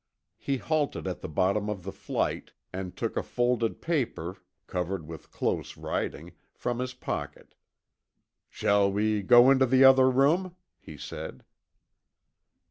He 0.39 0.57
halted 0.57 1.05
at 1.05 1.21
the 1.21 1.29
bottom 1.29 1.69
of 1.69 1.83
the 1.83 1.91
flight, 1.91 2.53
and 2.73 2.97
took 2.97 3.15
a 3.15 3.21
folded 3.21 3.83
paper, 3.83 4.37
covered 4.65 5.05
with 5.05 5.29
close 5.29 5.77
writing, 5.77 6.31
from 6.55 6.79
his 6.79 6.95
pocket. 6.95 7.53
"Shall 8.49 8.91
we 8.91 9.21
go 9.21 9.51
into 9.51 9.67
the 9.67 9.83
other 9.83 10.09
room?" 10.09 10.55
he 10.79 10.97
said. 10.97 11.43